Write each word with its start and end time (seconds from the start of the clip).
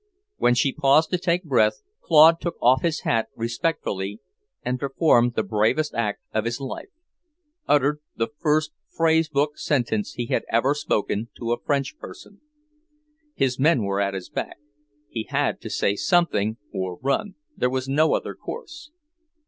When 0.37 0.55
she 0.55 0.73
paused 0.73 1.11
to 1.11 1.19
take 1.19 1.43
breath, 1.43 1.83
Claude 2.03 2.41
took 2.41 2.55
off 2.59 2.81
his 2.81 3.01
hat 3.01 3.27
respectfully, 3.35 4.19
and 4.65 4.79
performed 4.79 5.35
the 5.35 5.43
bravest 5.43 5.93
act 5.93 6.23
of 6.33 6.45
his 6.45 6.59
life; 6.59 6.87
uttered 7.67 7.99
the 8.15 8.25
first 8.39 8.71
phrase 8.89 9.29
book 9.29 9.59
sentence 9.59 10.13
he 10.13 10.25
had 10.25 10.43
ever 10.49 10.73
spoken 10.73 11.29
to 11.37 11.51
a 11.51 11.61
French 11.61 11.99
person. 11.99 12.41
His 13.35 13.59
men 13.59 13.83
were 13.83 14.01
at 14.01 14.15
his 14.15 14.27
back; 14.29 14.57
he 15.07 15.25
had 15.29 15.61
to 15.61 15.69
say 15.69 15.95
something 15.95 16.57
or 16.73 16.95
run, 16.99 17.35
there 17.55 17.69
was 17.69 17.87
no 17.87 18.15
other 18.15 18.33
course. 18.33 18.89